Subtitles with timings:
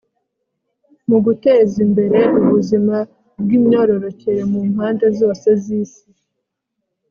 [1.09, 2.95] mu guteza imbere ubuzima
[3.41, 6.07] bw imyororokere mu mpande zose z isi